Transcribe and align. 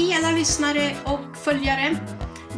Hej 0.00 0.14
alla 0.14 0.30
lyssnare 0.30 0.96
och 1.04 1.36
följare. 1.36 1.96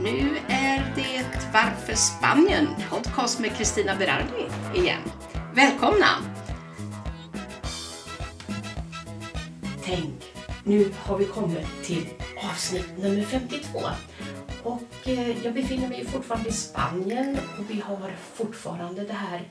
Nu 0.02 0.36
är 0.48 0.92
det 0.96 1.26
Varför 1.52 1.94
Spanien? 1.94 2.68
Podcast 2.90 3.40
med 3.40 3.56
Kristina 3.56 3.96
Berardi 3.96 4.48
igen. 4.74 5.00
Välkomna! 5.54 6.06
Tänk, 9.84 10.14
nu 10.64 10.92
har 10.98 11.18
vi 11.18 11.24
kommit 11.24 11.66
till 11.84 12.06
avsnitt 12.50 12.98
nummer 12.98 13.22
52. 13.22 13.80
Och 14.62 15.08
eh, 15.08 15.44
jag 15.44 15.54
befinner 15.54 15.88
mig 15.88 16.06
fortfarande 16.06 16.48
i 16.48 16.52
Spanien 16.52 17.38
och 17.58 17.70
vi 17.70 17.80
har 17.80 18.16
fortfarande 18.34 19.04
det 19.04 19.12
här 19.12 19.48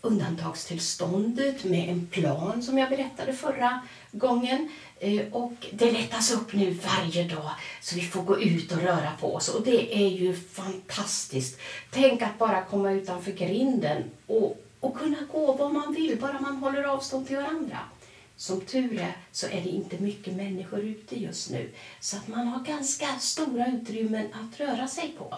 undantagstillståndet 0.00 1.64
med 1.64 1.88
en 1.88 2.06
plan 2.06 2.62
som 2.62 2.78
jag 2.78 2.90
berättade 2.90 3.32
förra 3.32 3.80
gången. 4.12 4.68
Eh, 5.00 5.32
och 5.32 5.66
det 5.72 5.92
lättas 5.92 6.32
upp 6.32 6.52
nu 6.52 6.70
varje 6.70 7.24
dag 7.24 7.50
så 7.80 7.96
vi 7.96 8.02
får 8.02 8.22
gå 8.22 8.40
ut 8.40 8.72
och 8.72 8.82
röra 8.82 9.12
på 9.20 9.34
oss 9.34 9.48
och 9.48 9.64
det 9.64 10.04
är 10.04 10.08
ju 10.08 10.34
fantastiskt. 10.34 11.60
Tänk 11.90 12.22
att 12.22 12.38
bara 12.38 12.64
komma 12.64 12.92
utanför 12.92 13.32
grinden 13.32 14.02
och, 14.26 14.64
och 14.80 14.98
kunna 14.98 15.18
gå 15.32 15.52
var 15.52 15.68
man 15.68 15.94
vill, 15.94 16.18
bara 16.20 16.40
man 16.40 16.56
håller 16.56 16.82
avstånd 16.82 17.26
till 17.26 17.36
varandra. 17.36 17.78
Som 18.36 18.60
tur 18.60 19.00
är 19.00 19.16
så 19.32 19.46
är 19.46 19.60
det 19.62 19.68
inte 19.68 19.98
mycket 19.98 20.34
människor 20.34 20.80
ute 20.80 21.20
just 21.20 21.50
nu 21.50 21.70
så 22.00 22.16
att 22.16 22.28
man 22.28 22.48
har 22.48 22.64
ganska 22.64 23.06
stora 23.18 23.66
utrymmen 23.66 24.26
att 24.32 24.60
röra 24.60 24.88
sig 24.88 25.14
på. 25.18 25.36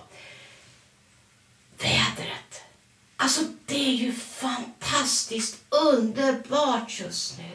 Vädret 1.78 2.64
Alltså 3.22 3.40
det 3.66 3.88
är 3.88 3.92
ju 3.92 4.12
fantastiskt 5.00 5.64
underbart 5.68 7.00
just 7.00 7.38
nu. 7.38 7.50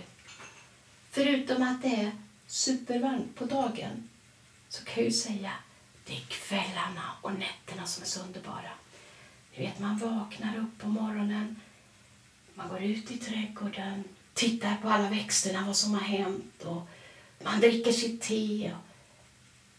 Förutom 1.12 1.64
att 1.64 1.82
det 1.82 1.96
är 1.96 2.12
supervarmt 2.48 3.36
på 3.36 3.46
dagen 3.46 4.10
så 4.70 4.86
kan 4.86 4.94
jag 4.96 5.06
ju 5.06 5.12
säga 5.12 5.52
det 6.06 6.14
är 6.14 6.22
kvällarna 6.30 7.12
och 7.22 7.32
nätterna 7.34 7.86
som 7.86 8.04
är 8.04 8.08
så 8.08 8.22
underbara. 8.22 8.72
Ni 9.56 9.66
vet, 9.66 9.80
man 9.80 9.98
vaknar 9.98 10.58
upp 10.58 10.82
på 10.82 10.88
morgonen, 10.88 11.62
man 12.54 12.70
går 12.70 12.82
ut 12.82 13.12
i 13.12 13.18
trädgården, 13.18 14.04
tittar 14.34 14.78
på 14.82 14.90
alla 14.90 15.10
växterna, 15.10 15.66
vad 15.66 15.76
som 15.76 15.94
har 15.94 16.02
hänt 16.02 16.64
och 16.64 16.88
man 17.44 17.60
dricker 17.60 17.92
sitt 17.92 18.22
te. 18.22 18.72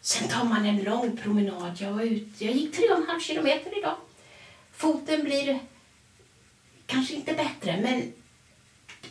Sen 0.00 0.28
tar 0.28 0.44
man 0.44 0.66
en 0.66 0.84
lång 0.84 1.16
promenad. 1.16 1.76
Jag, 1.80 1.92
var 1.92 2.02
ut, 2.02 2.40
jag 2.40 2.52
gick 2.52 2.76
tre 2.76 2.90
och 2.90 2.98
en 2.98 3.06
halv 3.06 3.20
kilometer 3.20 3.78
idag. 3.78 3.96
Foten 4.72 5.24
blir 5.24 5.60
kanske 6.86 7.14
inte 7.14 7.32
bättre, 7.32 7.80
men 7.80 8.12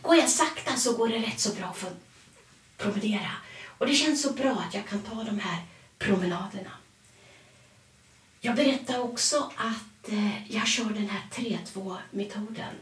går 0.01 0.15
jag 0.15 0.29
sakta 0.29 0.75
så 0.75 0.97
går 0.97 1.09
det 1.09 1.19
rätt 1.19 1.39
så 1.39 1.53
bra 1.55 1.65
att 1.65 1.83
att 1.83 1.97
promenera. 2.77 3.31
Och 3.77 3.87
det 3.87 3.93
känns 3.93 4.21
så 4.21 4.33
bra 4.33 4.51
att 4.51 4.73
jag 4.73 4.87
kan 4.87 5.01
ta 5.01 5.23
de 5.23 5.39
här 5.39 5.61
promenaderna. 5.97 6.71
Jag 8.41 8.55
berättade 8.55 8.99
också 8.99 9.51
att 9.55 10.11
eh, 10.11 10.51
jag 10.51 10.67
kör 10.67 10.89
den 10.89 11.09
här 11.09 11.21
3-2-metoden. 11.31 12.75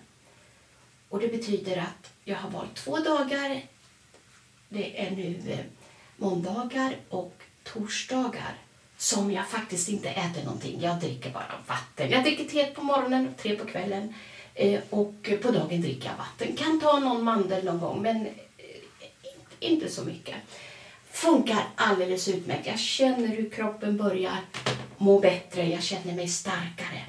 Och 1.10 1.20
det 1.20 1.28
betyder 1.28 1.78
att 1.78 2.14
jag 2.24 2.38
har 2.38 2.50
valt 2.50 2.76
två 2.76 3.00
dagar. 3.00 3.62
Det 4.70 5.08
är 5.08 5.12
nu 5.12 5.42
eh, 5.48 5.60
måndagar 6.18 6.96
och 7.10 7.42
torsdagar 7.64 8.58
som 8.98 9.32
jag 9.32 9.48
faktiskt 9.48 9.90
inte 9.90 10.10
äter 10.10 10.44
någonting. 10.44 10.82
Jag 10.82 11.00
dricker 11.00 11.30
bara 11.30 11.64
vatten. 11.68 12.10
Jag 12.10 12.24
dricker 12.24 12.46
te 12.46 12.66
på 12.66 12.84
morgonen 12.84 13.28
och 13.28 13.38
tre 13.38 13.56
på 13.56 13.66
kvällen. 13.66 14.14
Eh, 14.56 14.82
och 14.90 15.30
på 15.42 15.52
dagen 15.52 15.82
dricker 15.82 16.10
jag 16.10 16.18
vatten. 16.18 16.56
Kan 16.56 16.80
ta 16.80 17.00
någon 17.00 17.24
mandel 17.24 17.66
någon 17.66 17.80
gång, 17.80 18.02
men 18.02 18.26
eh, 18.26 18.32
inte 19.60 19.90
så 19.90 20.04
mycket. 20.04 20.36
Funkar 21.12 21.64
alldeles 21.76 22.28
utmärkt. 22.28 22.68
Jag 22.68 22.80
känner 22.80 23.28
hur 23.28 23.50
kroppen 23.50 23.98
börjar 23.98 24.38
må 24.98 25.20
bättre. 25.20 25.70
Jag 25.70 25.84
känner 25.84 26.14
mig 26.14 26.28
starkare. 26.28 27.06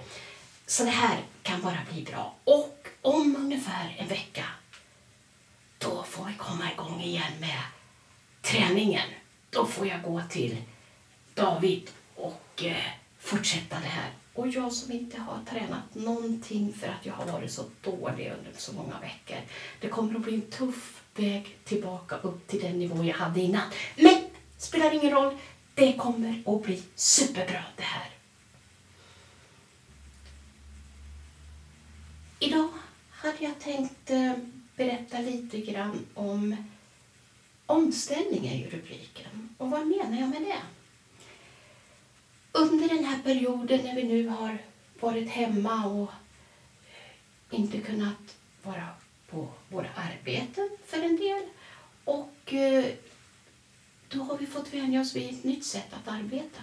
Så 0.67 0.85
det 0.85 0.91
här 0.91 1.19
kan 1.43 1.63
bara 1.63 1.79
bli 1.93 2.03
bra. 2.03 2.35
Och 2.45 2.89
om 3.03 3.37
ungefär 3.37 3.97
en 3.99 4.09
vecka, 4.09 4.45
då 5.79 6.03
får 6.03 6.25
vi 6.25 6.35
komma 6.37 6.73
igång 6.73 7.01
igen 7.01 7.33
med 7.41 7.63
träningen. 8.43 9.09
Då 9.51 9.67
får 9.67 9.87
jag 9.87 10.03
gå 10.03 10.23
till 10.31 10.57
David 11.35 11.91
och 12.15 12.65
eh, 12.65 12.77
fortsätta 13.19 13.77
det 13.81 13.89
här 13.89 14.11
och 14.35 14.49
jag 14.49 14.73
som 14.73 14.93
inte 14.93 15.21
har 15.21 15.39
tränat 15.51 15.95
någonting 15.95 16.73
för 16.73 16.87
att 16.87 17.07
jag 17.07 17.13
har 17.13 17.33
varit 17.33 17.53
så 17.53 17.63
dålig 17.81 18.33
under 18.39 18.61
så 18.61 18.73
många 18.73 19.01
veckor. 19.01 19.37
Det 19.81 19.89
kommer 19.89 20.15
att 20.15 20.23
bli 20.23 20.35
en 20.35 20.51
tuff 20.51 21.03
väg 21.17 21.57
tillbaka 21.65 22.17
upp 22.17 22.47
till 22.47 22.61
den 22.61 22.79
nivå 22.79 23.05
jag 23.05 23.15
hade 23.15 23.41
innan. 23.41 23.63
Men 23.97 24.21
spelar 24.59 24.95
ingen 24.95 25.11
roll. 25.11 25.37
Det 25.75 25.93
kommer 25.93 26.43
att 26.47 26.63
bli 26.63 26.83
superbra 26.95 27.65
det 27.77 27.83
här. 27.83 28.11
Idag 32.39 32.69
hade 33.11 33.45
jag 33.45 33.59
tänkt 33.59 34.11
eh, 34.11 34.33
berätta 34.77 35.19
lite 35.19 35.59
grann 35.59 36.07
om 36.15 36.57
omställning 37.67 38.47
är 38.47 38.57
ju 38.57 38.65
rubriken. 38.65 39.55
Och 39.59 39.71
vad 39.71 39.87
menar 39.87 40.21
jag 40.21 40.29
med 40.29 40.43
det? 40.43 40.84
Perioden 43.25 43.81
när 43.85 43.95
vi 43.95 44.03
nu 44.03 44.29
har 44.29 44.59
varit 45.01 45.29
hemma 45.29 45.87
och 45.87 46.11
inte 47.51 47.81
kunnat 47.81 48.37
vara 48.63 48.89
på 49.31 49.49
våra 49.69 49.89
arbeten 49.95 50.71
för 50.87 51.03
en 51.03 51.17
del 51.17 51.43
och 52.05 52.53
eh, 52.53 52.85
då 54.09 54.23
har 54.23 54.39
vi 54.39 54.47
fått 54.47 54.75
vänja 54.75 55.01
oss 55.01 55.17
vid 55.17 55.31
ett 55.31 55.45
nytt 55.45 55.65
sätt 55.65 55.87
att 55.91 56.09
arbeta. 56.09 56.63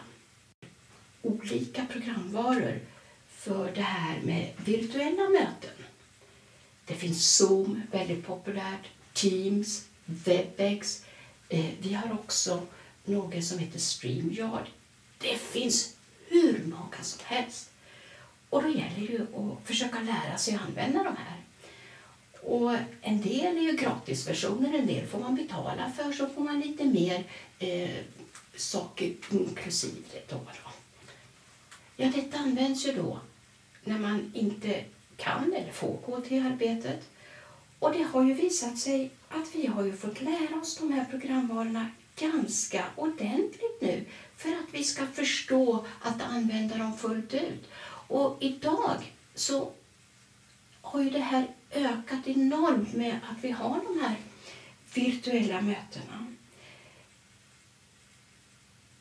Olika 1.21 1.85
programvaror 1.85 2.79
för 3.27 3.71
det 3.71 3.81
här 3.81 4.21
med 4.21 4.51
virtuella 4.57 5.29
möten. 5.29 5.85
Det 6.85 6.93
finns 6.93 7.35
Zoom, 7.35 7.81
väldigt 7.91 8.25
populärt, 8.25 8.87
Teams, 9.13 9.87
Webex. 10.05 11.05
Eh, 11.49 11.65
vi 11.79 11.93
har 11.93 12.13
också 12.13 12.61
något 13.05 13.43
som 13.43 13.59
heter 13.59 13.79
StreamYard 13.79 14.67
det 15.21 15.37
finns 15.37 15.95
hur 16.53 16.67
många 16.67 17.03
som 17.03 17.19
helst. 17.25 17.69
Och 18.49 18.63
då 18.63 18.69
gäller 18.69 18.95
det 18.95 19.13
ju 19.13 19.21
att 19.21 19.67
försöka 19.67 19.99
lära 19.99 20.37
sig 20.37 20.55
att 20.55 20.61
använda 20.61 21.03
de 21.03 21.15
här. 21.15 21.37
Och 22.41 22.75
en 23.01 23.21
del 23.21 23.57
är 23.57 23.61
ju 23.61 23.77
gratisversioner, 23.77 24.73
en 24.73 24.87
del 24.87 25.07
får 25.07 25.19
man 25.19 25.35
betala 25.35 25.91
för, 25.91 26.11
så 26.11 26.29
får 26.29 26.41
man 26.41 26.59
lite 26.59 26.85
mer 26.85 27.23
eh, 27.59 27.89
saker 28.55 29.13
inklusive. 29.31 30.21
Då, 30.29 30.35
då. 30.35 30.71
Ja, 31.95 32.11
detta 32.15 32.37
används 32.37 32.87
ju 32.87 32.93
då 32.93 33.19
när 33.83 33.99
man 33.99 34.31
inte 34.35 34.83
kan 35.17 35.53
eller 35.53 35.71
får 35.71 35.97
gå 36.05 36.21
till 36.21 36.45
arbetet. 36.45 37.09
Och 37.79 37.93
det 37.93 38.03
har 38.03 38.23
ju 38.23 38.33
visat 38.33 38.77
sig 38.77 39.11
att 39.29 39.55
vi 39.55 39.67
har 39.67 39.85
ju 39.85 39.97
fått 39.97 40.21
lära 40.21 40.59
oss 40.61 40.77
de 40.77 40.93
här 40.93 41.05
programvarorna 41.05 41.87
ganska 42.21 42.85
ordentligt 42.95 43.81
nu 43.81 44.05
för 44.37 44.49
att 44.49 44.73
vi 44.73 44.83
ska 44.83 45.07
förstå 45.07 45.85
att 46.01 46.21
använda 46.21 46.77
dem 46.77 46.97
fullt 46.97 47.33
ut. 47.33 47.69
Och 48.07 48.37
idag 48.39 49.13
så 49.35 49.71
har 50.81 51.01
ju 51.01 51.09
det 51.09 51.19
här 51.19 51.47
ökat 51.71 52.27
enormt 52.27 52.93
med 52.93 53.19
att 53.29 53.43
vi 53.43 53.51
har 53.51 53.81
de 53.87 53.99
här 54.01 54.15
virtuella 54.93 55.61
mötena. 55.61 56.27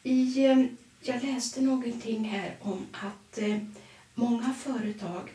I, 0.03 0.45
eh, 0.45 0.65
jag 1.01 1.25
läste 1.25 1.61
någonting 1.61 2.25
här 2.25 2.57
om 2.61 2.87
att 2.93 3.39
eh, 3.39 3.59
många 4.15 4.55
företag 4.55 5.31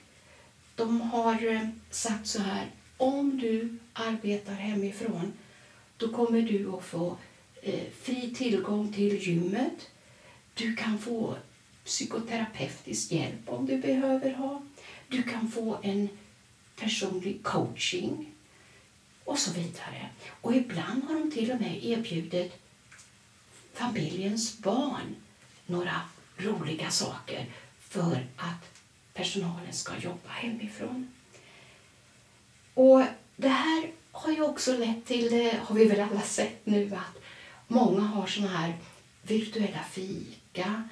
de 0.76 1.02
har 1.02 1.54
eh, 1.54 1.68
sagt 1.90 2.28
så 2.28 2.42
här, 2.42 2.72
om 2.98 3.40
du 3.40 3.78
arbetar 3.94 4.54
hemifrån 4.54 5.34
då 5.98 6.10
kommer 6.12 6.42
du 6.42 6.74
att 6.74 6.86
få 6.86 7.18
Eh, 7.68 7.92
fri 8.02 8.34
tillgång 8.36 8.94
till 8.94 9.18
gymmet, 9.18 9.90
du 10.54 10.76
kan 10.76 11.00
få 11.00 11.38
psykoterapeutisk 11.86 13.12
hjälp 13.12 13.50
om 13.50 13.66
du 13.66 13.78
behöver 13.78 14.34
ha. 14.34 14.62
Du 15.08 15.24
kan 15.24 15.52
få 15.52 15.80
en 15.84 16.10
personlig 16.76 17.44
coaching 17.44 18.32
och 19.24 19.40
så 19.40 19.52
vidare. 19.52 20.10
Och 20.42 20.56
ibland 20.56 21.04
har 21.04 21.20
de 21.20 21.32
till 21.32 21.52
och 21.52 21.62
med 21.62 21.86
erbjudit 21.86 22.54
familjens 23.74 24.58
barn 24.60 25.16
några 25.66 26.02
roliga 26.38 26.90
saker 26.90 27.46
för 27.80 28.28
att 28.36 28.82
personalen 29.14 29.74
ska 29.74 29.98
jobba 29.98 30.30
hemifrån. 30.30 31.12
Och 32.74 33.04
det 33.36 33.50
här 33.50 33.92
har 34.12 34.32
ju 34.32 34.42
också 34.42 34.78
lett 34.78 35.06
till, 35.06 35.30
det 35.30 35.60
har 35.64 35.76
vi 35.76 35.86
väl 35.86 36.00
alla 36.00 36.22
sett 36.22 36.66
nu, 36.66 36.96
att 36.96 37.22
många 37.68 38.02
har 38.02 38.28
såna 38.28 38.48
här 38.48 38.78
virtuella 39.22 39.84
fika. 39.92 40.90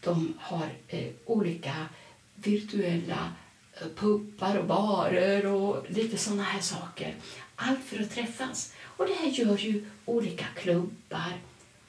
De 0.00 0.34
har 0.40 0.68
eh, 0.88 1.10
olika 1.24 1.88
virtuella 2.34 3.32
eh, 3.80 3.88
puppar 3.96 4.56
och 4.56 4.66
barer 4.66 5.46
och 5.46 5.90
lite 5.90 6.18
såna 6.18 6.42
här 6.42 6.60
saker. 6.60 7.14
Allt 7.56 7.84
för 7.84 8.02
att 8.02 8.10
träffas. 8.10 8.74
Och 8.80 9.06
det 9.06 9.14
här 9.14 9.28
gör 9.28 9.58
ju 9.58 9.90
olika 10.04 10.44
klubbar 10.56 11.32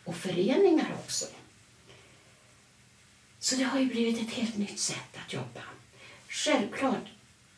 och 0.03 0.15
föreningar 0.15 0.95
också. 1.03 1.25
Så 3.39 3.55
det 3.55 3.63
har 3.63 3.79
ju 3.79 3.85
blivit 3.85 4.21
ett 4.21 4.33
helt 4.33 4.57
nytt 4.57 4.79
sätt 4.79 5.17
att 5.25 5.33
jobba. 5.33 5.63
Självklart 6.27 7.07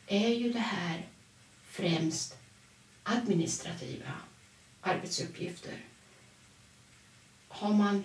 är 0.06 0.28
ju 0.28 0.52
det 0.52 0.58
här 0.58 1.06
främst 1.64 2.36
administrativa 3.02 4.12
arbetsuppgifter. 4.80 5.91
Har 7.52 7.74
man 7.74 8.04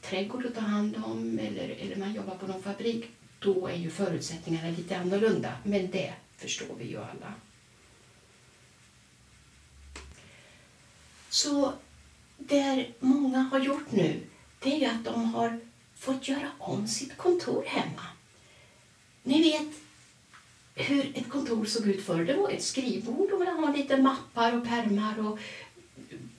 trädgård 0.00 0.46
att 0.46 0.54
ta 0.54 0.60
hand 0.60 0.96
om 1.04 1.38
eller, 1.38 1.68
eller 1.68 1.96
man 1.96 2.14
jobbar 2.14 2.34
på 2.36 2.46
någon 2.46 2.62
fabrik, 2.62 3.10
då 3.38 3.66
är 3.66 3.76
ju 3.76 3.90
förutsättningarna 3.90 4.70
lite 4.70 4.98
annorlunda. 4.98 5.52
Men 5.62 5.90
det 5.90 6.14
förstår 6.36 6.74
vi 6.78 6.84
ju 6.84 6.98
alla. 6.98 7.34
Så 11.28 11.72
det 12.38 12.86
många 13.00 13.38
har 13.38 13.58
gjort 13.58 13.92
nu, 13.92 14.20
det 14.58 14.72
är 14.72 14.78
ju 14.78 14.86
att 14.86 15.04
de 15.04 15.24
har 15.24 15.60
fått 15.94 16.28
göra 16.28 16.50
om 16.58 16.88
sitt 16.88 17.16
kontor 17.16 17.64
hemma. 17.66 18.02
Ni 19.22 19.42
vet 19.42 19.68
hur 20.74 21.18
ett 21.18 21.28
kontor 21.28 21.64
såg 21.64 21.88
ut 21.88 22.06
förr. 22.06 22.24
Det 22.24 22.34
var 22.34 22.50
ett 22.50 22.62
skrivbord 22.62 23.30
och 23.32 23.38
man 23.38 23.64
hade 23.64 23.78
lite 23.78 23.96
mappar 23.96 24.56
och 24.56 24.64
pärmar 24.64 25.26
och 25.26 25.38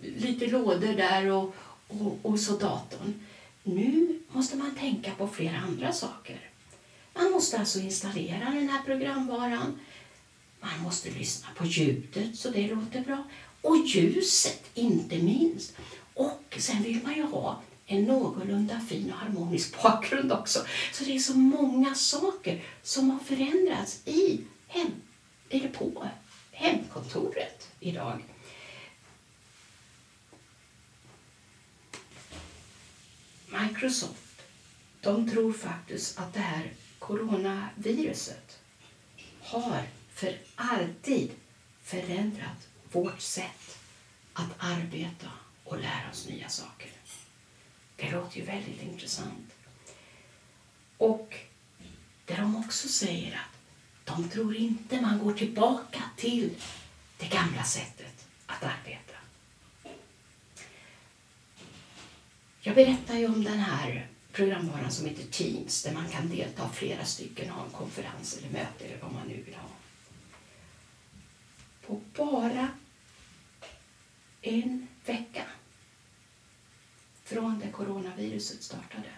lite 0.02 0.48
lådor 0.48 0.94
där 0.94 1.32
och, 1.32 1.56
och, 2.01 2.31
och 2.31 2.40
så 2.40 2.57
datorn. 2.57 3.13
Nu 3.63 4.19
måste 4.31 4.57
man 4.57 4.75
tänka 4.75 5.12
på 5.12 5.28
flera 5.28 5.57
andra 5.57 5.94
saker. 5.94 6.50
Man 7.13 7.31
måste 7.31 7.60
alltså 7.60 7.80
installera 7.80 8.50
den 8.50 8.69
här 8.69 8.84
programvaran. 8.86 9.80
Man 10.62 10.80
måste 10.84 11.10
lyssna 11.10 11.48
på 11.57 11.66
ljudet 11.66 12.36
så 12.36 12.50
det 12.50 12.68
låter 12.68 13.01
bra. 13.01 13.24
Och 13.62 13.78
ljuset, 13.78 14.63
inte 14.74 15.18
minst. 15.18 15.75
Och 16.13 16.57
sen 16.57 16.84
vill 16.84 17.04
man 17.04 17.16
ju 17.16 17.24
ha 17.24 17.62
en 17.86 18.04
någorlunda 18.04 18.80
fin 18.80 19.12
och 19.12 19.18
harmonisk 19.18 19.84
bakgrund 19.84 20.31
också. 20.31 20.60
Så 20.94 21.04
det 21.04 21.16
är 21.16 21.19
så 21.19 21.38
många 21.38 21.96
saker 21.96 22.63
som 22.84 23.10
har 23.10 23.19
förändrats 23.19 24.07
i 24.07 24.42
hem, 24.68 24.92
eller 25.50 25.69
på 25.69 26.07
hemkontoret 26.51 27.68
idag. 27.80 28.24
Microsoft, 33.62 34.42
de 35.02 35.30
tror 35.30 35.54
faktiskt 35.54 36.20
att 36.20 36.34
det 36.34 36.40
här 36.40 36.74
coronaviruset 37.00 38.60
har 39.42 39.84
för 40.14 40.38
alltid 40.56 41.32
förändrat 41.84 42.68
vårt 42.92 43.22
sätt 43.22 43.80
att 44.34 44.50
arbeta 44.58 45.30
och 45.64 45.80
lära 45.80 46.10
oss 46.12 46.28
nya 46.28 46.50
saker. 46.50 46.90
Det 47.96 48.12
låter 48.12 48.38
ju 48.38 48.46
väldigt 48.46 48.82
intressant. 48.82 49.54
Och 50.98 51.36
där 52.26 52.38
de 52.38 52.56
också 52.56 52.88
säger 52.88 53.34
att 53.34 53.58
de 54.06 54.30
tror 54.30 54.56
inte 54.56 55.02
man 55.02 55.20
går 55.20 55.34
tillbaka 55.34 56.04
till 56.18 56.56
det 57.18 57.28
gamla 57.28 57.64
sättet 57.64 58.28
att 58.46 58.64
arbeta. 58.64 59.12
Jag 62.65 62.75
berättade 62.75 63.19
ju 63.19 63.25
om 63.25 63.44
den 63.44 63.60
här 63.60 64.07
programvaran 64.31 64.92
som 64.92 65.06
heter 65.06 65.24
Teams 65.24 65.83
där 65.83 65.94
man 65.94 66.10
kan 66.10 66.30
delta 66.30 66.69
flera 66.69 67.06
stycken 67.06 67.51
och 67.51 67.56
ha 67.57 67.65
en 67.65 67.71
konferens 67.71 68.38
eller 68.38 68.50
möte 68.50 68.86
eller 68.86 69.01
vad 69.01 69.13
man 69.13 69.27
nu 69.27 69.44
vill 69.45 69.56
ha. 69.56 69.69
På 71.88 72.01
bara 72.15 72.68
en 74.42 74.88
vecka 75.06 75.44
från 77.24 77.60
det 77.60 77.71
coronaviruset 77.71 78.63
startade 78.63 79.10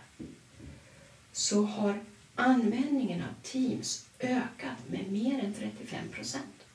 så 1.32 1.64
har 1.64 2.04
användningen 2.36 3.22
av 3.22 3.42
Teams 3.44 4.06
ökat 4.20 4.90
med 4.90 5.12
mer 5.12 5.40
än 5.44 5.54
35 5.54 6.10
procent. 6.10 6.66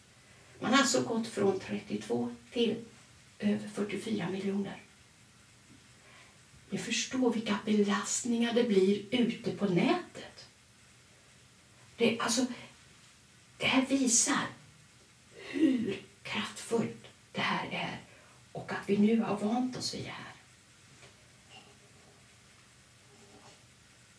Man 0.60 0.72
har 0.72 0.80
alltså 0.80 1.02
gått 1.02 1.26
från 1.26 1.60
32 1.60 2.34
till 2.52 2.84
över 3.38 3.68
44 3.68 4.30
miljoner. 4.30 4.82
Ni 6.70 6.78
förstår 6.78 7.32
vilka 7.32 7.58
belastningar 7.64 8.52
det 8.52 8.64
blir 8.64 9.02
ute 9.10 9.50
på 9.50 9.64
nätet. 9.64 10.48
Det, 11.96 12.20
alltså, 12.20 12.46
det 13.56 13.66
här 13.66 13.86
visar 13.86 14.46
hur 15.34 16.02
kraftfullt 16.22 17.06
det 17.32 17.40
här 17.40 17.68
är 17.70 18.00
och 18.52 18.72
att 18.72 18.88
vi 18.88 18.98
nu 18.98 19.20
har 19.20 19.36
vant 19.36 19.76
oss 19.76 19.94
vid 19.94 20.04
det 20.04 20.10
här. 20.10 20.34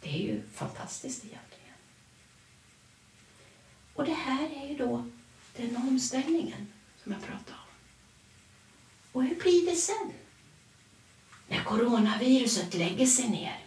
Det 0.00 0.08
är 0.08 0.18
ju 0.18 0.42
fantastiskt 0.52 1.24
egentligen. 1.24 1.74
Och 3.94 4.04
det 4.04 4.14
här 4.14 4.50
är 4.62 4.68
ju 4.68 4.76
då 4.76 5.04
den 5.56 5.76
omställningen 5.76 6.66
som 7.02 7.12
jag 7.12 7.20
pratade 7.20 7.58
om. 7.58 7.74
Och 9.12 9.24
hur 9.24 9.34
blir 9.34 9.66
det 9.66 9.76
sen? 9.76 10.12
När 11.48 11.64
coronaviruset 11.64 12.74
lägger 12.74 13.06
sig 13.06 13.28
ner, 13.28 13.64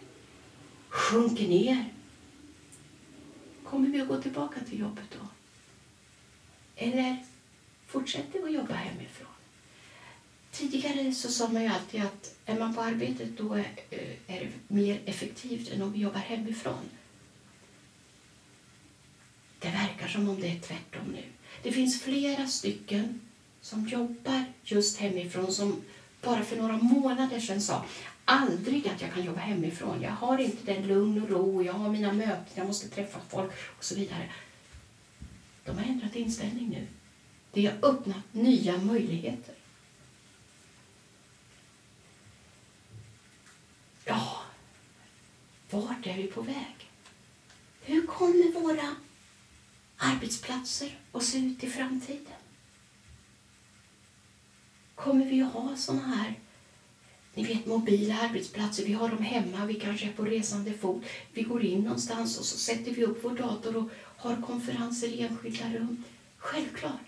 sjunker 0.88 1.48
ner, 1.48 1.94
kommer 3.64 3.88
vi 3.88 4.00
att 4.00 4.08
gå 4.08 4.22
tillbaka 4.22 4.60
till 4.60 4.80
jobbet 4.80 5.04
då? 5.20 5.28
Eller 6.76 7.24
fortsätter 7.86 8.38
vi 8.38 8.44
att 8.44 8.52
jobba 8.52 8.74
hemifrån? 8.74 9.28
Tidigare 10.50 11.14
så 11.14 11.28
sa 11.28 11.48
man 11.48 11.62
ju 11.62 11.68
alltid 11.68 12.02
att 12.02 12.36
är 12.46 12.58
man 12.58 12.74
på 12.74 12.80
arbetet 12.80 13.38
då 13.38 13.54
är, 13.54 13.70
eh, 13.90 14.36
är 14.36 14.40
det 14.40 14.74
mer 14.74 15.00
effektivt 15.04 15.70
än 15.70 15.82
om 15.82 15.92
vi 15.92 15.98
jobbar 15.98 16.20
hemifrån. 16.20 16.90
Det 19.58 19.68
verkar 19.68 20.08
som 20.08 20.28
om 20.28 20.40
det 20.40 20.48
är 20.48 20.60
tvärtom 20.60 21.06
nu. 21.12 21.22
Det 21.62 21.72
finns 21.72 22.02
flera 22.02 22.46
stycken 22.46 23.20
som 23.60 23.88
jobbar 23.88 24.44
just 24.62 24.98
hemifrån 24.98 25.52
som 25.52 25.82
bara 26.22 26.44
för 26.44 26.56
några 26.56 26.76
månader 26.76 27.40
sedan 27.40 27.60
sa 27.60 27.84
aldrig 28.24 28.88
att 28.88 29.00
jag 29.00 29.12
kan 29.12 29.24
jobba 29.24 29.40
hemifrån. 29.40 30.02
Jag 30.02 30.10
har 30.10 30.38
inte 30.38 30.74
den 30.74 30.86
lugn 30.86 31.22
och 31.22 31.30
ro, 31.30 31.62
jag 31.62 31.72
har 31.72 31.88
mina 31.90 32.12
möten, 32.12 32.52
jag 32.54 32.66
måste 32.66 32.88
träffa 32.88 33.20
folk 33.28 33.52
och 33.78 33.84
så 33.84 33.94
vidare. 33.94 34.30
De 35.64 35.78
har 35.78 35.84
ändrat 35.84 36.16
inställning 36.16 36.68
nu. 36.68 36.86
Det 37.52 37.66
har 37.66 37.90
öppnat 37.90 38.24
nya 38.32 38.78
möjligheter. 38.78 39.54
Ja, 44.04 44.42
vart 45.70 46.06
är 46.06 46.16
vi 46.16 46.26
på 46.26 46.40
väg? 46.40 46.90
Hur 47.82 48.06
kommer 48.06 48.60
våra 48.60 48.94
arbetsplatser 49.98 50.98
och 51.12 51.22
se 51.22 51.38
ut 51.38 51.64
i 51.64 51.70
framtiden? 51.70 52.32
Kommer 54.94 55.24
vi 55.24 55.42
att 55.42 55.52
ha 55.52 55.76
såna 55.76 56.06
här 56.06 56.34
ni 57.38 57.44
vet 57.44 57.66
mobila 57.66 58.18
arbetsplatser, 58.18 58.84
vi 58.84 58.92
har 58.92 59.08
dem 59.08 59.22
hemma, 59.22 59.66
vi 59.66 59.74
kanske 59.74 60.06
är 60.06 60.12
på 60.12 60.24
resande 60.24 60.72
fot. 60.72 61.04
Vi 61.32 61.42
går 61.42 61.64
in 61.64 61.80
någonstans 61.80 62.38
och 62.38 62.44
så 62.44 62.58
sätter 62.58 62.90
vi 62.90 63.04
upp 63.04 63.24
vår 63.24 63.36
dator 63.36 63.76
och 63.76 63.90
har 64.16 64.42
konferenser 64.42 65.08
i 65.08 65.22
enskilda 65.22 65.72
rum. 65.72 66.04
Självklart. 66.38 67.00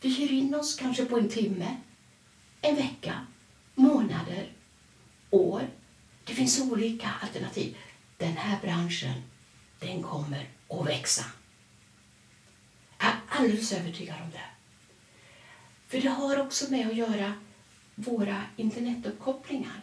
Vi 0.00 0.14
hyr 0.14 0.32
in 0.32 0.54
oss 0.54 0.74
kanske 0.74 1.04
på 1.04 1.18
en 1.18 1.28
timme, 1.28 1.76
en 2.60 2.76
vecka, 2.76 3.26
månader, 3.74 4.52
år. 5.30 5.68
Det 6.24 6.32
finns 6.32 6.60
olika 6.60 7.10
alternativ. 7.22 7.76
Den 8.16 8.36
här 8.36 8.60
branschen, 8.62 9.22
den 9.78 10.02
kommer 10.02 10.48
att 10.68 10.86
växa. 10.86 11.24
Jag 13.36 13.44
är 13.44 13.48
alldeles 13.48 13.72
övertygad 13.72 14.16
om 14.24 14.30
det. 14.30 14.48
För 15.88 16.00
det 16.00 16.08
har 16.08 16.40
också 16.40 16.70
med 16.70 16.86
att 16.86 16.96
göra 16.96 17.32
våra 17.94 18.42
internetuppkopplingar. 18.56 19.80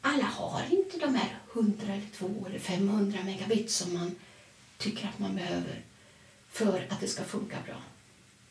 Alla 0.00 0.24
har 0.24 0.62
inte 0.70 0.98
de 0.98 1.14
här 1.14 1.38
100 1.52 1.92
eller 1.92 2.06
200 2.18 2.50
eller 2.50 2.58
500 2.58 3.18
megabit 3.24 3.70
som 3.70 3.94
man 3.94 4.14
tycker 4.78 5.08
att 5.08 5.18
man 5.18 5.34
behöver 5.34 5.82
för 6.48 6.86
att 6.90 7.00
det 7.00 7.08
ska 7.08 7.24
funka 7.24 7.56
bra. 7.66 7.82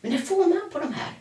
Men 0.00 0.12
det 0.12 0.18
får 0.18 0.46
man 0.46 0.70
på 0.72 0.78
de 0.78 0.92
här. 0.92 1.12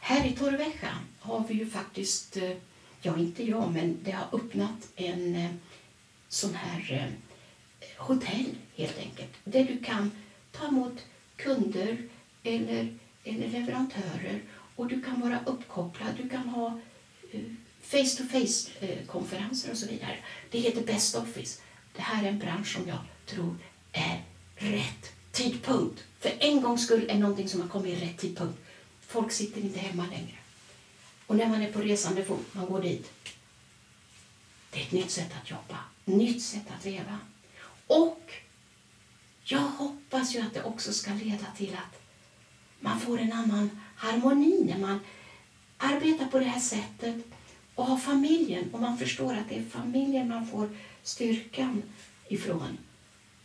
Här 0.00 0.26
i 0.26 0.32
Torrevieja 0.32 0.98
har 1.20 1.44
vi 1.48 1.54
ju 1.54 1.70
faktiskt, 1.70 2.36
eh, 2.36 2.56
ja 3.02 3.18
inte 3.18 3.44
jag, 3.44 3.72
men 3.72 3.98
det 4.02 4.10
har 4.10 4.26
öppnat 4.32 4.88
en 4.96 5.34
eh, 5.34 5.50
sån 6.28 6.54
här 6.54 6.92
eh, 7.80 7.88
hotell 8.06 8.46
helt 8.76 8.98
enkelt. 8.98 9.30
Där 9.44 9.64
du 9.64 9.84
kan 9.84 10.10
ta 10.52 10.66
emot 10.66 11.02
kunder 11.36 11.98
eller, 12.42 12.98
eller 13.24 13.48
leverantörer 13.48 14.42
och 14.76 14.86
du 14.86 15.02
kan 15.02 15.20
vara 15.20 15.40
uppkopplad, 15.46 16.14
du 16.16 16.28
kan 16.28 16.48
ha 16.48 16.80
eh, 17.32 17.40
face-to-face 17.82 18.70
eh, 18.80 19.06
konferenser 19.06 19.70
och 19.70 19.76
så 19.76 19.86
vidare. 19.86 20.16
Det 20.50 20.58
heter 20.58 20.82
Best 20.82 21.16
Office. 21.16 21.60
Det 21.96 22.02
här 22.02 22.24
är 22.24 22.28
en 22.28 22.38
bransch 22.38 22.72
som 22.72 22.88
jag 22.88 22.98
tror 23.26 23.56
är 23.92 24.22
rätt 24.56 25.12
tidpunkt. 25.32 26.04
För 26.20 26.32
en 26.38 26.62
gångs 26.62 26.84
skull 26.84 27.10
är 27.10 27.18
någonting 27.18 27.48
som 27.48 27.60
har 27.60 27.68
kommit 27.68 27.98
i 27.98 28.06
rätt 28.06 28.18
tidpunkt. 28.18 28.58
Folk 29.00 29.32
sitter 29.32 29.60
inte 29.60 29.78
hemma 29.78 30.06
längre. 30.06 30.36
Och 31.26 31.36
när 31.36 31.46
man 31.46 31.62
är 31.62 31.72
på 31.72 31.80
resande 31.80 32.24
fot, 32.24 32.54
man 32.54 32.66
går 32.66 32.82
dit. 32.82 33.12
Det 34.70 34.80
är 34.80 34.82
ett 34.82 34.92
nytt 34.92 35.10
sätt 35.10 35.30
att 35.42 35.50
jobba, 35.50 35.78
nytt 36.04 36.42
sätt 36.42 36.66
att 36.78 36.84
leva. 36.84 37.18
Och 37.86 38.32
jag 39.44 39.58
hoppas 39.58 40.34
ju 40.34 40.40
att 40.40 40.54
det 40.54 40.62
också 40.62 40.92
ska 40.92 41.10
leda 41.14 41.46
till 41.56 41.74
att 41.74 42.00
man 42.80 43.00
får 43.00 43.18
en 43.18 43.32
annan 43.32 43.80
harmoni 43.96 44.64
när 44.64 44.78
man 44.78 45.00
arbetar 45.78 46.26
på 46.26 46.38
det 46.38 46.44
här 46.44 46.60
sättet 46.60 47.16
och 47.74 47.86
har 47.86 47.96
familjen 47.96 48.64
och 48.72 48.80
man 48.80 48.98
förstår 48.98 49.32
att 49.32 49.48
det 49.48 49.58
är 49.58 49.64
familjen 49.64 50.28
man 50.28 50.46
får 50.46 50.68
styrkan 51.02 51.82
ifrån 52.28 52.78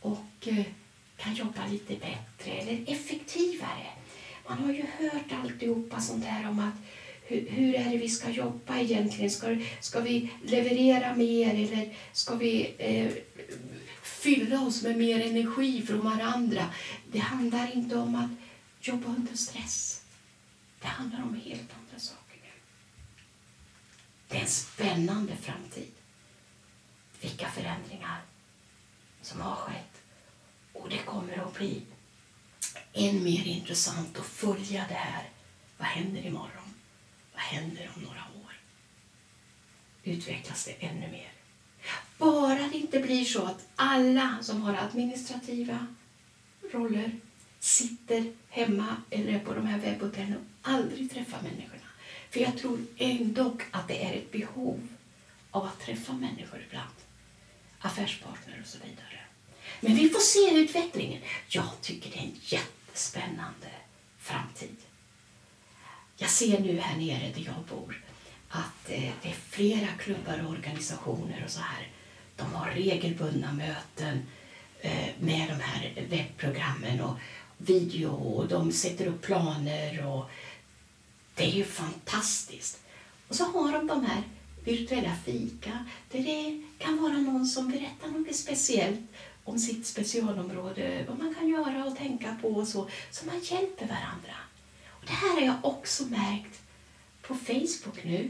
och 0.02 0.48
eh, 0.48 0.66
kan 1.18 1.34
jobba 1.34 1.68
lite 1.68 1.94
bättre 1.94 2.52
eller 2.52 2.92
effektivare. 2.92 3.88
Man 4.48 4.58
har 4.58 4.74
ju 4.74 4.86
hört 4.98 5.32
alltihopa 5.44 6.00
sånt 6.00 6.26
här 6.26 6.50
om 6.50 6.60
att 6.60 6.74
hur, 7.26 7.50
hur 7.50 7.76
är 7.76 7.90
det 7.90 7.98
vi 7.98 8.10
ska 8.10 8.30
jobba 8.30 8.80
egentligen? 8.80 9.30
Ska, 9.32 9.58
ska 9.82 10.00
vi 10.00 10.30
leverera 10.44 11.16
mer 11.16 11.50
eller 11.50 11.96
ska 12.12 12.36
vi 12.36 12.76
eh, 12.78 13.12
fylla 14.10 14.62
oss 14.62 14.84
med 14.84 14.98
mer 14.98 15.22
energi 15.22 15.86
från 15.86 16.00
varandra? 16.00 16.70
Det 17.12 17.20
handlar 17.20 17.76
inte 17.76 17.96
om 17.96 18.16
att 18.16 18.32
jobba 18.88 19.08
under 19.08 19.36
stress. 19.36 20.04
Det 20.82 20.88
handlar 20.88 21.24
om 21.24 21.42
helt 21.46 21.74
andra 21.82 22.00
saker 22.00 22.38
nu. 22.44 22.52
Det 24.28 24.38
är 24.38 24.42
en 24.42 24.48
spännande 24.48 25.36
framtid. 25.36 25.92
Vilka 27.22 27.50
förändringar 27.50 28.22
som 29.22 29.42
har 29.42 29.56
skett. 29.56 30.02
Och 30.74 30.90
det 30.90 30.98
kommer 30.98 31.38
att 31.38 31.58
bli 31.58 31.82
än 32.94 33.24
mer 33.24 33.48
intressant 33.48 34.20
att 34.20 34.26
följa 34.26 34.86
det 34.88 34.94
här. 34.94 35.30
Vad 35.78 35.88
händer 35.88 36.26
imorgon? 36.26 36.74
Vad 37.34 37.42
händer 37.42 37.92
om 37.96 38.02
några 38.02 38.22
år? 38.46 38.54
Utvecklas 40.04 40.66
det 40.66 40.86
ännu 40.86 41.12
mer? 41.12 41.39
Bara 42.18 42.68
det 42.72 42.78
inte 42.78 43.00
blir 43.00 43.26
så 43.26 43.44
att 43.44 43.68
alla 43.76 44.38
som 44.42 44.62
har 44.62 44.74
administrativa 44.74 45.88
roller 46.72 47.12
sitter 47.60 48.34
hemma 48.50 48.96
eller 49.10 49.40
på 49.40 49.54
de 49.54 49.66
här 49.66 49.80
webbhotellen 49.80 50.36
och 50.36 50.70
aldrig 50.70 51.12
träffar 51.12 51.42
människorna. 51.42 51.84
För 52.30 52.40
jag 52.40 52.58
tror 52.58 52.80
ändå 52.98 53.58
att 53.72 53.88
det 53.88 54.06
är 54.06 54.14
ett 54.14 54.32
behov 54.32 54.88
av 55.52 55.64
att 55.64 55.80
träffa 55.80 56.14
människor 56.14 56.64
ibland. 56.68 56.94
Affärspartner 57.80 58.60
och 58.62 58.68
så 58.68 58.78
vidare. 58.78 59.20
Men 59.82 59.96
vi 59.96 60.10
får 60.10 60.20
se 60.20 60.60
utvecklingen. 60.60 61.22
Jag 61.48 61.82
tycker 61.82 62.10
det 62.12 62.18
är 62.18 62.24
en 62.24 62.40
jättespännande 62.42 63.68
framtid. 64.20 64.76
Jag 66.18 66.30
ser 66.30 66.60
nu 66.60 66.80
här 66.80 66.98
nere 66.98 67.32
där 67.36 67.42
jag 67.46 67.66
bor 67.70 68.02
att 68.50 68.90
eh, 68.90 69.12
det 69.22 69.30
är 69.30 69.36
flera 69.50 69.88
klubbar 69.88 70.44
och 70.46 70.52
organisationer 70.52 71.44
och 71.46 71.52
så 71.52 71.60
här. 71.60 71.88
De 72.36 72.54
har 72.54 72.72
regelbundna 72.72 73.52
möten 73.52 74.26
eh, 74.82 75.10
med 75.20 75.48
de 75.50 75.64
här 75.64 76.08
webbprogrammen 76.10 77.02
och 77.02 77.18
video 77.58 78.10
och 78.10 78.48
de 78.48 78.72
sätter 78.72 79.08
upp 79.08 79.22
planer 79.22 80.06
och 80.08 80.30
det 81.36 81.44
är 81.44 81.52
ju 81.52 81.64
fantastiskt. 81.64 82.80
Och 83.28 83.36
så 83.36 83.44
har 83.44 83.72
de 83.72 83.88
de 83.88 84.06
här 84.06 84.24
virtuella 84.64 85.16
fika 85.26 85.86
där 86.12 86.20
det 86.20 86.64
kan 86.78 87.02
vara 87.02 87.14
någon 87.14 87.46
som 87.48 87.72
berättar 87.72 88.08
något 88.08 88.36
speciellt 88.36 89.00
om 89.44 89.60
sitt 89.60 89.88
specialområde, 89.88 91.06
vad 91.08 91.20
man 91.20 91.36
kan 91.36 91.50
göra 91.50 91.86
och 91.86 91.98
tänka 91.98 92.38
på 92.42 92.48
och 92.48 92.68
så, 92.68 92.90
så 93.12 93.26
man 93.26 93.40
hjälper 93.40 93.88
varandra. 93.88 94.36
Och 94.90 95.06
det 95.06 95.14
här 95.14 95.34
har 95.34 95.42
jag 95.42 95.56
också 95.62 96.06
märkt 96.06 96.62
på 97.30 97.36
Facebook 97.36 98.04
nu, 98.04 98.30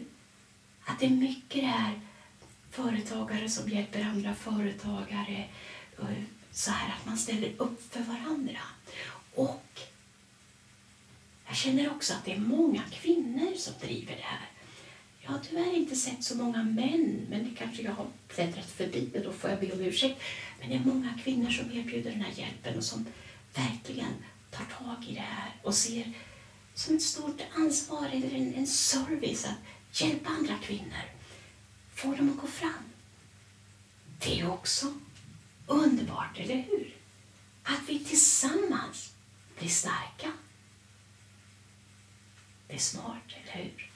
att 0.85 0.99
det 0.99 1.05
är 1.05 1.09
mycket 1.09 1.61
det 1.61 1.67
här 1.67 1.99
företagare 2.71 3.49
som 3.49 3.69
hjälper 3.69 4.01
andra 4.01 4.35
företagare, 4.35 5.49
eh, 5.99 6.23
så 6.51 6.71
här 6.71 6.93
att 6.99 7.05
man 7.05 7.17
ställer 7.17 7.53
upp 7.57 7.93
för 7.93 7.99
varandra. 7.99 8.59
Och 9.35 9.79
jag 11.47 11.55
känner 11.55 11.91
också 11.91 12.13
att 12.13 12.25
det 12.25 12.33
är 12.33 12.39
många 12.39 12.81
kvinnor 12.91 13.55
som 13.57 13.73
driver 13.81 14.15
det 14.15 14.23
här. 14.23 14.47
Jag 15.21 15.31
har 15.31 15.39
tyvärr 15.39 15.75
inte 15.75 15.95
sett 15.95 16.23
så 16.23 16.37
många 16.37 16.63
män, 16.63 17.27
men 17.29 17.49
det 17.49 17.55
kanske 17.57 17.83
jag 17.83 17.91
har 17.91 18.07
bläddrat 18.35 18.71
förbi 18.71 19.11
och 19.15 19.23
då 19.23 19.31
får 19.31 19.49
jag 19.49 19.59
be 19.59 19.71
om 19.71 19.81
ursäkt. 19.81 20.21
Men 20.59 20.69
det 20.69 20.75
är 20.75 20.93
många 20.93 21.19
kvinnor 21.23 21.49
som 21.49 21.71
erbjuder 21.71 22.11
den 22.11 22.21
här 22.21 22.33
hjälpen 22.35 22.77
och 22.77 22.83
som 22.83 23.05
verkligen 23.55 24.13
tar 24.51 24.65
tag 24.65 25.05
i 25.09 25.13
det 25.13 25.19
här 25.19 25.51
och 25.63 25.75
ser 25.75 26.13
som 26.79 26.95
ett 26.95 27.01
stort 27.01 27.41
ansvar 27.55 28.09
eller 28.09 28.35
en, 28.35 28.53
en 28.53 28.67
service 28.67 29.45
att 29.45 30.01
hjälpa 30.01 30.29
andra 30.29 30.57
kvinnor. 30.57 31.03
Få 31.93 32.15
dem 32.15 32.29
att 32.29 32.41
gå 32.41 32.47
fram. 32.47 32.83
Det 34.19 34.39
är 34.39 34.51
också 34.51 34.93
underbart, 35.67 36.39
eller 36.39 36.55
hur? 36.55 36.95
Att 37.63 37.81
vi 37.87 38.05
tillsammans 38.05 39.13
blir 39.57 39.69
starka. 39.69 40.31
Det 42.67 42.73
är 42.73 42.79
smart, 42.79 43.23
eller 43.43 43.63
hur? 43.63 43.91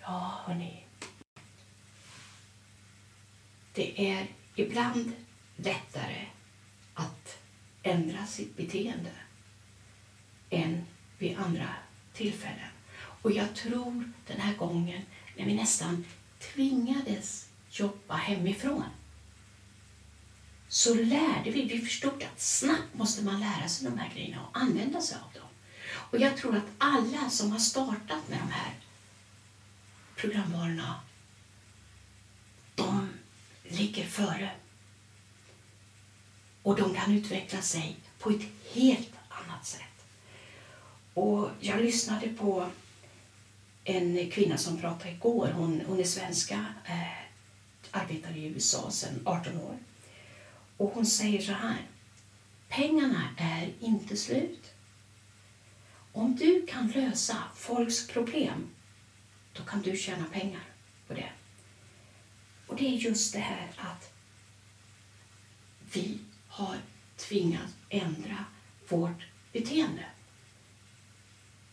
Ja, 0.00 0.40
hörni. 0.46 0.84
Det 3.74 4.10
är 4.10 4.26
ibland 4.54 5.12
lättare 5.56 6.26
att 6.94 7.38
ändra 7.82 8.26
sitt 8.26 8.56
beteende 8.56 9.10
än 10.50 10.86
vid 11.18 11.38
andra 11.38 11.68
tillfällen. 12.12 12.70
Och 13.22 13.32
jag 13.32 13.54
tror 13.54 14.12
den 14.26 14.40
här 14.40 14.54
gången 14.54 15.02
när 15.36 15.44
vi 15.44 15.54
nästan 15.54 16.04
tvingades 16.38 17.48
jobba 17.70 18.16
hemifrån 18.16 18.84
så 20.68 20.94
lärde 20.94 21.50
vi, 21.50 21.62
vi 21.62 21.80
förstod 21.80 22.22
att 22.22 22.40
snabbt 22.40 22.94
måste 22.94 23.24
man 23.24 23.40
lära 23.40 23.68
sig 23.68 23.90
de 23.90 23.98
här 23.98 24.14
grejerna 24.14 24.46
och 24.46 24.58
använda 24.58 25.00
sig 25.00 25.18
av 25.26 25.32
dem. 25.32 25.48
Och 25.90 26.18
jag 26.18 26.36
tror 26.36 26.56
att 26.56 26.70
alla 26.78 27.30
som 27.30 27.52
har 27.52 27.58
startat 27.58 28.28
med 28.28 28.38
de 28.38 28.52
här 28.52 28.74
programvarorna, 30.16 31.00
de 32.74 33.08
ligger 33.62 34.04
före. 34.04 34.50
Och 36.62 36.76
de 36.76 36.94
kan 36.94 37.12
utveckla 37.12 37.62
sig 37.62 37.96
på 38.18 38.30
ett 38.30 38.42
helt 38.74 39.12
annat 39.28 39.66
sätt. 39.66 39.97
Och 41.18 41.50
jag 41.60 41.80
lyssnade 41.80 42.28
på 42.28 42.70
en 43.84 44.30
kvinna 44.30 44.58
som 44.58 44.78
pratade 44.78 45.10
igår. 45.10 45.48
Hon, 45.48 45.82
hon 45.86 46.00
är 46.00 46.04
svenska, 46.04 46.64
eh, 46.84 47.22
arbetar 47.90 48.36
i 48.36 48.44
USA 48.44 48.90
sedan 48.90 49.22
18 49.24 49.60
år. 49.60 49.78
Och 50.76 50.90
hon 50.90 51.06
säger 51.06 51.40
så 51.40 51.52
här. 51.52 51.86
Pengarna 52.68 53.22
är 53.36 53.72
inte 53.80 54.16
slut. 54.16 54.74
Om 56.12 56.36
du 56.36 56.66
kan 56.66 56.88
lösa 56.88 57.36
folks 57.56 58.06
problem, 58.06 58.68
då 59.52 59.62
kan 59.62 59.82
du 59.82 59.96
tjäna 59.96 60.24
pengar 60.24 60.64
på 61.06 61.14
det. 61.14 61.30
Och 62.66 62.76
det 62.76 62.86
är 62.86 62.96
just 62.96 63.32
det 63.32 63.38
här 63.38 63.70
att 63.76 64.12
vi 65.92 66.18
har 66.48 66.76
tvingats 67.16 67.72
ändra 67.88 68.44
vårt 68.88 69.26
beteende. 69.52 70.04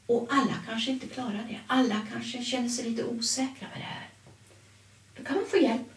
Och 0.05 0.27
alla 0.29 0.55
kanske 0.65 0.91
inte 0.91 1.07
klarar 1.07 1.45
det. 1.49 1.59
Alla 1.67 2.07
kanske 2.11 2.43
känner 2.43 2.69
sig 2.69 2.89
lite 2.89 3.03
osäkra 3.03 3.67
med 3.67 3.79
det 3.79 3.85
här. 3.85 4.09
Då 5.17 5.23
kan 5.23 5.35
man 5.35 5.45
få 5.45 5.57
hjälp. 5.57 5.87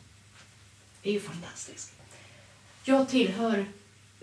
Det 1.03 1.09
är 1.09 1.13
ju 1.13 1.21
fantastiskt. 1.21 1.93
Jag 2.85 3.09
tillhör 3.09 3.67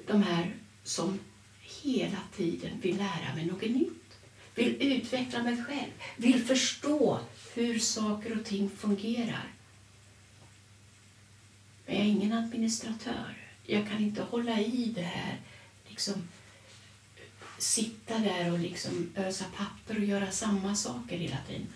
de 0.07 0.23
här 0.23 0.55
som 0.83 1.19
hela 1.61 2.19
tiden 2.35 2.79
vill 2.81 2.97
lära 2.97 3.35
mig 3.35 3.45
något 3.45 3.61
nytt. 3.61 4.19
Vill 4.55 4.81
utveckla 4.81 5.43
mig 5.43 5.63
själv. 5.63 5.91
Vill 6.17 6.45
förstå 6.45 7.19
hur 7.53 7.79
saker 7.79 8.39
och 8.39 8.45
ting 8.45 8.69
fungerar. 8.69 9.53
Men 11.85 11.95
jag 11.95 12.05
är 12.05 12.09
ingen 12.09 12.33
administratör. 12.33 13.37
Jag 13.63 13.87
kan 13.87 14.03
inte 14.03 14.21
hålla 14.21 14.59
i 14.59 14.91
det 14.95 15.01
här, 15.01 15.39
liksom 15.87 16.27
sitta 17.65 18.17
där 18.17 18.51
och 18.51 18.59
liksom 18.59 19.11
ösa 19.15 19.45
papper 19.57 19.97
och 19.97 20.05
göra 20.05 20.31
samma 20.31 20.75
saker 20.75 21.17
hela 21.17 21.37
tiden. 21.47 21.67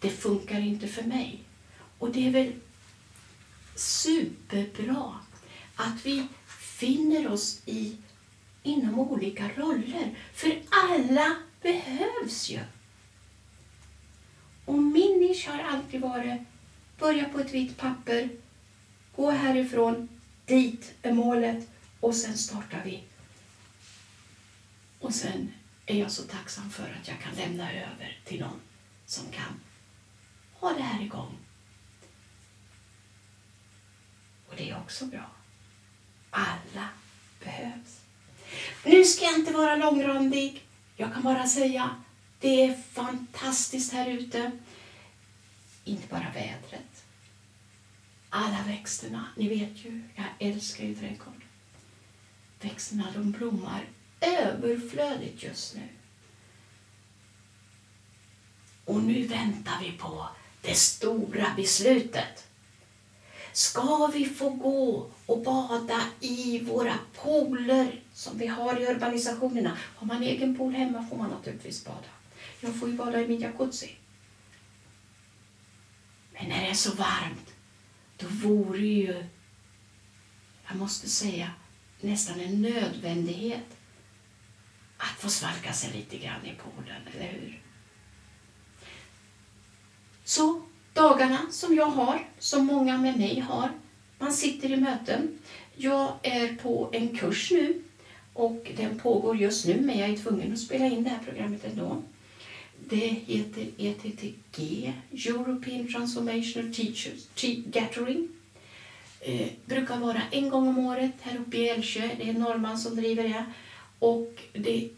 Det 0.00 0.10
funkar 0.10 0.60
inte 0.60 0.88
för 0.88 1.02
mig. 1.02 1.42
Och 1.98 2.12
det 2.12 2.26
är 2.26 2.30
väl 2.30 2.52
superbra 3.76 5.20
att 5.74 6.06
vi 6.06 6.26
finner 6.78 7.28
oss 7.32 7.62
i 7.66 7.96
inom 8.62 8.98
olika 8.98 9.50
roller. 9.56 10.18
För 10.34 10.62
alla 10.70 11.36
behövs 11.62 12.50
ju. 12.50 12.60
Och 14.64 14.82
min 14.82 15.20
nisch 15.20 15.48
har 15.48 15.58
alltid 15.58 16.00
varit 16.00 16.40
börja 16.98 17.28
på 17.28 17.38
ett 17.38 17.54
vitt 17.54 17.76
papper, 17.76 18.28
gå 19.16 19.30
härifrån, 19.30 20.08
dit 20.46 20.94
är 21.02 21.12
målet 21.12 21.68
och 22.00 22.14
sen 22.14 22.38
startar 22.38 22.82
vi. 22.84 23.04
Och 25.04 25.14
sen 25.14 25.52
är 25.86 25.98
jag 25.98 26.10
så 26.10 26.22
tacksam 26.22 26.70
för 26.70 26.82
att 27.00 27.08
jag 27.08 27.20
kan 27.20 27.34
lämna 27.34 27.72
över 27.72 28.18
till 28.24 28.40
någon 28.40 28.60
som 29.06 29.24
kan 29.30 29.60
ha 30.52 30.72
det 30.72 30.82
här 30.82 31.02
igång. 31.02 31.36
Och 34.48 34.54
det 34.56 34.70
är 34.70 34.78
också 34.78 35.06
bra. 35.06 35.30
Alla 36.30 36.88
behövs. 37.44 38.00
Nu 38.84 39.04
ska 39.04 39.24
jag 39.24 39.38
inte 39.38 39.52
vara 39.52 39.76
långrandig. 39.76 40.62
Jag 40.96 41.12
kan 41.12 41.22
bara 41.22 41.46
säga 41.46 42.02
det 42.40 42.64
är 42.64 42.76
fantastiskt 42.92 43.92
här 43.92 44.10
ute. 44.10 44.50
Inte 45.84 46.08
bara 46.08 46.30
vädret. 46.34 47.04
Alla 48.28 48.62
växterna. 48.66 49.26
Ni 49.36 49.48
vet 49.48 49.84
ju, 49.84 50.02
jag 50.14 50.26
älskar 50.38 50.84
ju 50.84 50.94
trädgård. 50.94 51.44
Växterna 52.60 53.12
de 53.14 53.30
blommar 53.30 53.84
överflödigt 54.24 55.42
just 55.42 55.74
nu. 55.74 55.88
Och 58.84 59.02
nu 59.02 59.26
väntar 59.26 59.80
vi 59.82 59.92
på 59.92 60.28
det 60.62 60.74
stora 60.74 61.46
beslutet. 61.56 62.48
Ska 63.52 64.06
vi 64.06 64.24
få 64.24 64.50
gå 64.50 65.10
och 65.26 65.42
bada 65.42 66.00
i 66.20 66.60
våra 66.60 66.98
pooler 67.14 68.00
som 68.12 68.38
vi 68.38 68.46
har 68.46 68.80
i 68.80 68.86
urbanisationerna? 68.86 69.78
Har 69.96 70.06
man 70.06 70.22
egen 70.22 70.56
pool 70.56 70.74
hemma 70.74 71.06
får 71.10 71.16
man 71.16 71.30
naturligtvis 71.30 71.84
bada. 71.84 71.98
Jag 72.60 72.80
får 72.80 72.88
ju 72.88 72.94
bada 72.94 73.20
i 73.20 73.28
min 73.28 73.40
jacuzzi. 73.40 73.96
Men 76.32 76.48
när 76.48 76.62
det 76.62 76.68
är 76.68 76.74
så 76.74 76.94
varmt, 76.94 77.54
då 78.16 78.26
vore 78.26 78.86
ju, 78.86 79.24
jag 80.68 80.76
måste 80.76 81.08
säga, 81.08 81.50
nästan 82.00 82.40
en 82.40 82.62
nödvändighet 82.62 83.76
att 85.04 85.20
få 85.20 85.28
svalka 85.28 85.72
sig 85.72 85.90
lite 85.92 86.16
grann 86.16 86.46
i 86.46 86.54
poolen, 86.54 87.02
eller 87.14 87.32
hur? 87.32 87.60
Så 90.24 90.62
dagarna 90.92 91.38
som 91.50 91.74
jag 91.74 91.86
har, 91.86 92.26
som 92.38 92.66
många 92.66 92.98
med 92.98 93.18
mig 93.18 93.40
har, 93.40 93.70
man 94.18 94.32
sitter 94.32 94.72
i 94.72 94.76
möten. 94.76 95.38
Jag 95.76 96.12
är 96.22 96.54
på 96.54 96.90
en 96.92 97.18
kurs 97.18 97.50
nu 97.50 97.82
och 98.32 98.70
den 98.76 98.98
pågår 98.98 99.36
just 99.36 99.66
nu 99.66 99.80
men 99.80 99.98
jag 99.98 100.10
är 100.10 100.16
tvungen 100.16 100.52
att 100.52 100.58
spela 100.58 100.86
in 100.86 101.04
det 101.04 101.10
här 101.10 101.24
programmet 101.24 101.64
ändå. 101.64 102.02
Det 102.88 103.06
heter 103.06 103.66
ETTG, 103.78 104.92
European 105.10 105.88
Transformational 105.92 106.74
Teachers 106.74 107.28
Gathering. 107.66 108.28
Eh, 109.20 109.48
brukar 109.64 109.98
vara 109.98 110.22
en 110.30 110.48
gång 110.48 110.68
om 110.68 110.78
året 110.78 111.12
här 111.20 111.38
uppe 111.38 111.56
i 111.56 111.68
Älvsjö. 111.68 112.08
Det 112.18 112.24
är 112.24 112.28
en 112.28 112.40
norrman 112.40 112.78
som 112.78 112.96
driver 112.96 113.22
det. 113.22 113.44
Och 114.04 114.42
det, 114.52 114.90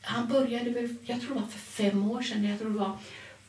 han 0.00 0.28
började 0.28 0.70
väl, 0.70 0.94
jag 1.02 1.20
tror 1.20 1.34
det 1.34 1.40
var 1.40 1.48
för 1.48 1.58
fem 1.58 2.10
år 2.10 2.22
sedan, 2.22 2.44
jag 2.44 2.58
tror 2.58 2.70
det 2.70 2.78
var 2.78 2.98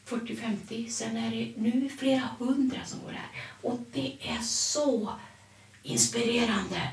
40-50. 0.06 0.88
Sen 0.89 1.17
är 1.17 1.32
det 1.32 1.54
nu 1.58 1.89
flera 1.89 2.30
hundra 2.39 2.86
som 2.86 3.00
går 3.00 3.12
här. 3.12 3.30
Och 3.62 3.80
det 3.93 4.17
är 4.22 4.41
så 4.41 5.13
inspirerande. 5.84 6.91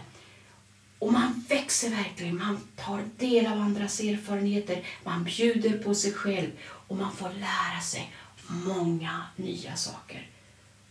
Och 0.98 1.12
man 1.12 1.44
växer 1.48 1.90
verkligen, 1.90 2.38
man 2.38 2.60
tar 2.76 3.02
del 3.16 3.46
av 3.46 3.60
andras 3.60 4.00
erfarenheter, 4.00 4.86
man 5.04 5.24
bjuder 5.24 5.78
på 5.78 5.94
sig 5.94 6.12
själv 6.12 6.50
och 6.60 6.96
man 6.96 7.12
får 7.12 7.30
lära 7.30 7.80
sig 7.80 8.12
många 8.48 9.22
nya 9.36 9.76
saker. 9.76 10.30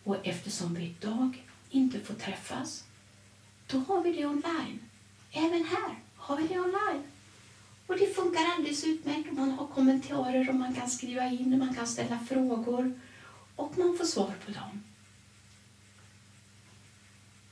Och 0.04 0.18
eftersom 0.24 0.74
vi 0.74 0.84
idag 0.84 1.44
inte 1.70 2.00
får 2.00 2.14
träffas, 2.14 2.84
då 3.68 3.80
har 3.80 4.04
vi 4.04 4.14
det 4.14 4.26
online. 4.26 4.80
Även 5.32 5.66
här 5.66 6.00
har 6.16 6.38
vi 6.38 6.48
det 6.48 6.60
online. 6.60 7.04
Och 7.88 7.98
det 7.98 8.15
funkar 8.15 8.41
alldeles 8.56 8.84
utmärkt. 8.84 9.32
Man 9.32 9.52
har 9.52 9.67
kommentarer 9.67 10.50
och 10.50 10.56
man 10.56 10.76
kan 10.76 10.89
skriva 10.89 11.26
in 11.26 11.54
och 11.54 11.60
man 11.60 11.76
kan 11.76 11.88
ställa 11.88 12.19
frågor 12.19 13.00
och 13.56 13.78
man 13.78 13.98
får 13.98 14.06
svar 14.06 14.34
på 14.45 14.52
dem. 14.52 14.84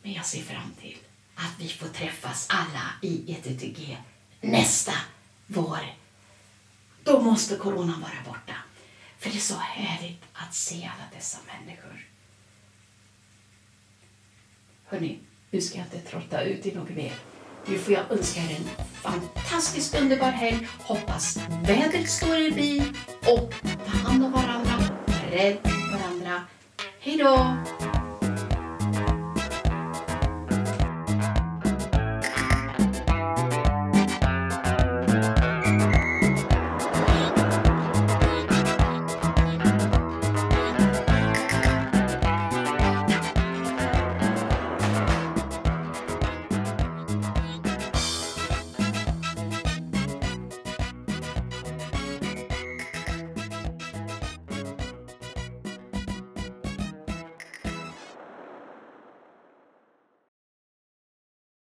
Men 0.02 0.14
jag 0.14 0.26
ser 0.26 0.42
fram 0.42 0.72
till 0.82 0.98
att 1.36 1.60
vi 1.60 1.68
får 1.68 1.88
träffas 1.88 2.48
alla 2.50 2.94
i 3.02 3.32
ETTG 3.32 3.98
nästa 4.42 4.94
vår. 5.48 5.80
Då 7.04 7.22
måste 7.22 7.58
coronan 7.58 8.02
vara 8.02 8.24
borta. 8.26 8.56
För 9.18 9.30
det 9.30 9.36
är 9.36 9.40
så 9.40 9.56
härligt 9.56 10.22
att 10.34 10.54
se 10.54 10.76
alla 10.76 11.16
dessa 11.16 11.38
människor. 11.48 12.08
Hörni, 14.86 15.20
nu 15.52 15.62
ska 15.62 15.78
jag 15.78 15.88
inte 15.88 16.00
trötta 16.00 16.42
ut 16.42 16.66
i 16.66 16.76
något 16.76 16.90
mer. 16.90 17.14
Nu 17.66 17.78
får 17.78 17.94
jag 17.94 18.12
önska 18.12 18.40
er 18.40 18.58
en 18.58 18.70
fantastiskt 18.94 20.02
underbar 20.02 20.32
helg. 20.32 20.68
Hoppas 20.80 21.38
vädret 21.68 22.10
står 22.10 22.36
er 22.36 22.52
bi 22.52 22.84
och 23.26 23.54
ta 23.86 23.98
hand 23.98 24.24
om 24.24 24.32
varandra. 24.32 24.74
Rädd 25.32 25.58
varandra. 25.92 26.42
Hej 27.00 27.18
då! 27.18 27.58